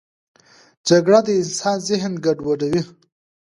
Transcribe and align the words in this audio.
جګړه 0.87 1.19
د 1.25 1.27
انسان 1.39 1.77
ذهن 1.89 2.13
ګډوډوي 2.25 2.81